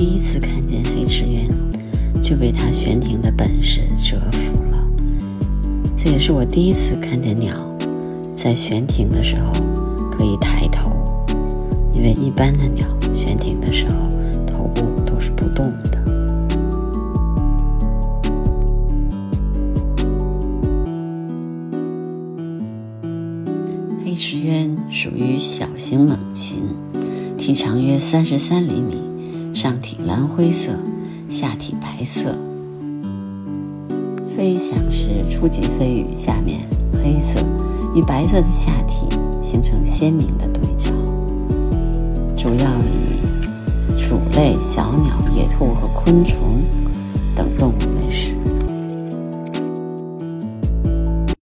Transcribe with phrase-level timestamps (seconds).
[0.00, 1.46] 第一次看见黑池渊，
[2.22, 4.82] 就被它悬停的本事折服了。
[5.94, 7.54] 这也是我第一次看见鸟
[8.32, 9.52] 在悬停的时候
[10.10, 10.90] 可以抬头，
[11.92, 14.08] 因为一般的鸟悬停的时候
[14.46, 16.02] 头部都是不动的。
[24.02, 26.62] 黑石鸢属于小型猛禽，
[27.36, 28.96] 体长约三十三厘米，
[29.52, 30.70] 上体蓝灰色，
[31.28, 32.34] 下体白色。
[34.36, 36.60] 飞翔时初级飞羽下面
[37.02, 37.40] 黑色，
[37.94, 39.08] 与白色的下体
[39.42, 40.90] 形成鲜明的对照。
[42.36, 46.39] 主要以鼠类、小鸟、野兔和昆虫。